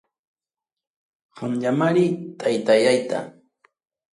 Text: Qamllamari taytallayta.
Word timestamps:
Qamllamari 1.37 2.07
taytallayta. 2.39 3.19